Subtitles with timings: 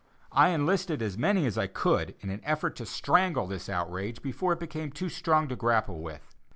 [0.31, 4.53] I enlisted as many as I could in an effort to strangle this outrage before
[4.53, 6.33] it became too strong to grapple with.